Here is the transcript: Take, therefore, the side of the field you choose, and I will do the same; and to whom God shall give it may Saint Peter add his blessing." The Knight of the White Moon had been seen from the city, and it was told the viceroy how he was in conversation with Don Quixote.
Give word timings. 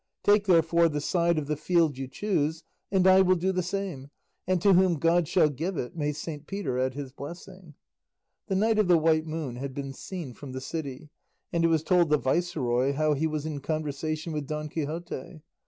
Take, 0.23 0.45
therefore, 0.47 0.89
the 0.89 0.99
side 0.99 1.37
of 1.37 1.45
the 1.45 1.55
field 1.55 1.95
you 1.95 2.07
choose, 2.07 2.63
and 2.91 3.05
I 3.05 3.21
will 3.21 3.35
do 3.35 3.51
the 3.51 3.61
same; 3.61 4.09
and 4.47 4.59
to 4.59 4.73
whom 4.73 4.95
God 4.97 5.27
shall 5.27 5.47
give 5.47 5.77
it 5.77 5.95
may 5.95 6.11
Saint 6.11 6.47
Peter 6.47 6.79
add 6.79 6.95
his 6.95 7.11
blessing." 7.11 7.75
The 8.47 8.55
Knight 8.55 8.79
of 8.79 8.87
the 8.87 8.97
White 8.97 9.27
Moon 9.27 9.57
had 9.57 9.75
been 9.75 9.93
seen 9.93 10.33
from 10.33 10.53
the 10.53 10.59
city, 10.61 11.11
and 11.53 11.63
it 11.63 11.67
was 11.67 11.83
told 11.83 12.09
the 12.09 12.17
viceroy 12.17 12.93
how 12.93 13.13
he 13.13 13.27
was 13.27 13.45
in 13.45 13.59
conversation 13.59 14.33
with 14.33 14.47
Don 14.47 14.69
Quixote. 14.69 15.43